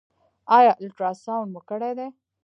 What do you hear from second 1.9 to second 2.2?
دی؟